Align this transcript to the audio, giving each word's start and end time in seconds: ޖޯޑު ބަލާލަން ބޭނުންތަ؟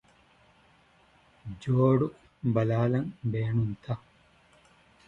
ޖޯޑު 1.61 2.07
ބަލާލަން 2.53 3.11
ބޭނުންތަ؟ 3.31 3.93